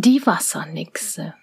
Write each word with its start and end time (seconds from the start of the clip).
Die 0.00 0.24
Wassernixe 0.24 1.34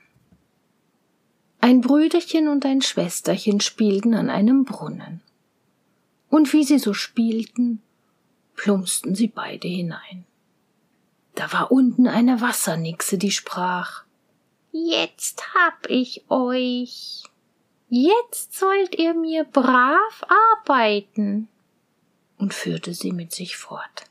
Ein 1.59 1.81
Brüderchen 1.81 2.47
und 2.47 2.65
ein 2.65 2.81
Schwesterchen 2.81 3.59
spielten 3.59 4.13
an 4.13 4.29
einem 4.29 4.63
Brunnen. 4.63 5.21
Und 6.29 6.53
wie 6.53 6.63
sie 6.63 6.79
so 6.79 6.93
spielten, 6.93 7.81
plumpsten 8.55 9.13
sie 9.13 9.27
beide 9.27 9.67
hinein. 9.67 10.23
Da 11.33 11.51
war 11.51 11.69
unten 11.69 12.07
eine 12.07 12.39
Wassernixe, 12.39 13.17
die 13.17 13.31
sprach 13.31 14.05
Jetzt 14.71 15.53
hab 15.53 15.89
ich 15.89 16.23
euch. 16.29 17.23
Jetzt 17.89 18.57
sollt 18.57 18.95
ihr 18.95 19.15
mir 19.15 19.43
brav 19.43 20.25
arbeiten. 20.61 21.49
und 22.37 22.53
führte 22.53 22.93
sie 22.93 23.11
mit 23.11 23.33
sich 23.33 23.57
fort. 23.57 24.05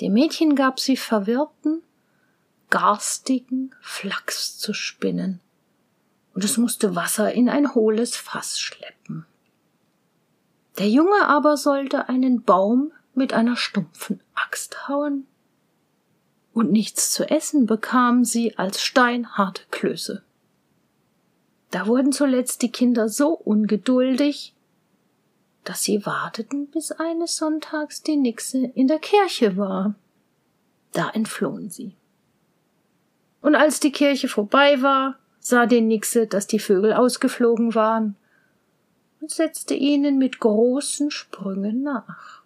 Dem 0.00 0.14
Mädchen 0.14 0.56
gab 0.56 0.80
sie 0.80 0.96
verwirrten, 0.96 1.84
garstigen 2.70 3.74
Flachs 3.80 4.58
zu 4.58 4.74
spinnen, 4.74 5.40
und 6.34 6.44
es 6.44 6.58
musste 6.58 6.94
Wasser 6.94 7.32
in 7.32 7.48
ein 7.48 7.74
hohles 7.74 8.16
Fass 8.16 8.60
schleppen. 8.60 9.26
Der 10.78 10.88
Junge 10.88 11.26
aber 11.26 11.56
sollte 11.56 12.08
einen 12.08 12.42
Baum 12.42 12.92
mit 13.14 13.32
einer 13.32 13.56
stumpfen 13.56 14.20
Axt 14.34 14.88
hauen, 14.88 15.26
und 16.52 16.72
nichts 16.72 17.12
zu 17.12 17.28
essen 17.28 17.66
bekamen 17.66 18.24
sie 18.24 18.56
als 18.56 18.82
steinharte 18.82 19.62
Klöße. 19.70 20.22
Da 21.70 21.86
wurden 21.86 22.12
zuletzt 22.12 22.62
die 22.62 22.72
Kinder 22.72 23.08
so 23.08 23.28
ungeduldig, 23.34 24.54
dass 25.64 25.82
sie 25.82 26.06
warteten, 26.06 26.68
bis 26.68 26.92
eines 26.92 27.36
Sonntags 27.36 28.02
die 28.02 28.16
Nixe 28.16 28.58
in 28.74 28.86
der 28.86 29.00
Kirche 29.00 29.56
war. 29.56 29.96
Da 30.92 31.10
entflohen 31.10 31.68
sie. 31.68 31.96
Und 33.46 33.54
als 33.54 33.78
die 33.78 33.92
Kirche 33.92 34.26
vorbei 34.26 34.82
war, 34.82 35.20
sah 35.38 35.66
die 35.66 35.80
Nixe, 35.80 36.26
dass 36.26 36.48
die 36.48 36.58
Vögel 36.58 36.92
ausgeflogen 36.92 37.76
waren 37.76 38.16
und 39.20 39.30
setzte 39.30 39.74
ihnen 39.74 40.18
mit 40.18 40.40
großen 40.40 41.12
Sprüngen 41.12 41.84
nach. 41.84 42.42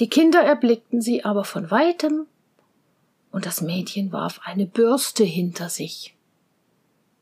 Die 0.00 0.08
Kinder 0.08 0.40
erblickten 0.42 1.00
sie 1.00 1.24
aber 1.24 1.44
von 1.44 1.70
weitem, 1.70 2.26
und 3.30 3.46
das 3.46 3.60
Mädchen 3.60 4.10
warf 4.10 4.40
eine 4.42 4.66
Bürste 4.66 5.22
hinter 5.22 5.68
sich. 5.68 6.16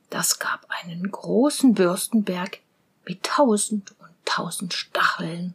Das 0.08 0.38
gab 0.38 0.66
einen 0.70 1.10
großen 1.10 1.74
Bürstenberg 1.74 2.60
mit 3.04 3.22
tausend 3.22 3.94
und 4.00 4.14
tausend 4.24 4.72
Stacheln, 4.72 5.54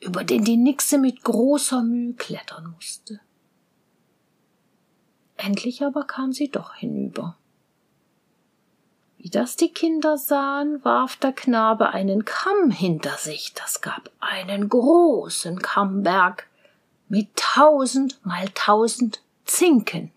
über 0.00 0.24
den 0.24 0.44
die 0.44 0.56
Nixe 0.56 0.96
mit 0.96 1.22
großer 1.22 1.82
Mühe 1.82 2.14
klettern 2.14 2.72
musste. 2.74 3.20
Endlich 5.42 5.82
aber 5.82 6.04
kam 6.04 6.34
sie 6.34 6.50
doch 6.50 6.74
hinüber. 6.74 7.34
Wie 9.16 9.30
das 9.30 9.56
die 9.56 9.72
Kinder 9.72 10.18
sahen, 10.18 10.84
warf 10.84 11.16
der 11.16 11.32
Knabe 11.32 11.90
einen 11.90 12.26
Kamm 12.26 12.70
hinter 12.70 13.16
sich, 13.16 13.54
das 13.54 13.80
gab 13.80 14.10
einen 14.20 14.68
großen 14.68 15.60
Kammberg 15.62 16.46
mit 17.08 17.28
tausend 17.36 18.24
mal 18.24 18.50
tausend 18.54 19.22
Zinken. 19.46 20.10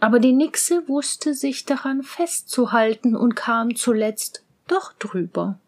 Aber 0.00 0.18
die 0.18 0.32
Nixe 0.32 0.88
wusste 0.88 1.34
sich 1.34 1.66
daran 1.66 2.02
festzuhalten 2.02 3.14
und 3.14 3.36
kam 3.36 3.76
zuletzt 3.76 4.44
doch 4.66 4.94
drüber. 4.94 5.58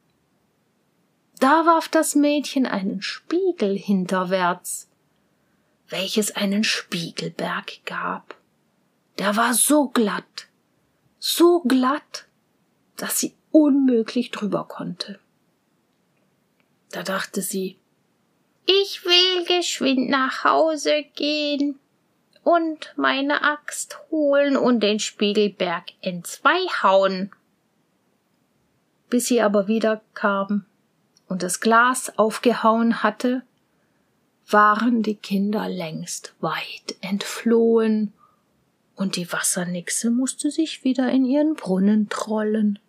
Da 1.39 1.67
warf 1.67 1.89
das 1.89 2.15
Mädchen 2.15 2.67
einen 2.67 3.03
Spiegel 3.03 3.77
hinterwärts, 3.77 4.88
welches 5.89 6.35
einen 6.37 6.65
Spiegelberg 6.65 7.85
gab. 7.85 8.37
Der 9.19 9.37
war 9.37 9.55
so 9.55 9.89
glatt, 9.89 10.49
so 11.19 11.61
glatt, 11.61 12.27
dass 12.97 13.19
sie 13.19 13.35
unmöglich 13.51 14.31
drüber 14.31 14.65
konnte. 14.65 15.19
Da 16.91 17.03
dachte 17.03 17.43
sie, 17.43 17.77
ich 18.67 19.05
will 19.05 19.45
geschwind 19.47 20.11
nach 20.11 20.45
Hause 20.45 21.05
gehen 21.15 21.79
und 22.43 22.93
meine 22.97 23.43
Axt 23.43 23.99
holen 24.11 24.57
und 24.57 24.81
den 24.81 25.01
Spiegelberg 25.01 25.93
entzwei 26.01 26.59
hauen. 26.83 27.31
Bis 29.09 29.27
sie 29.27 29.41
aber 29.41 29.69
wieder 29.69 30.03
kam 30.15 30.67
und 31.29 31.43
das 31.43 31.61
Glas 31.61 32.19
aufgehauen 32.19 33.03
hatte, 33.03 33.43
waren 34.51 35.03
die 35.03 35.17
Kinder 35.17 35.69
längst 35.69 36.35
weit 36.41 36.97
entflohen, 37.01 38.13
und 38.95 39.15
die 39.15 39.31
Wassernixe 39.33 40.11
musste 40.11 40.51
sich 40.51 40.83
wieder 40.83 41.09
in 41.11 41.25
ihren 41.25 41.55
Brunnen 41.55 42.09
trollen. 42.09 42.81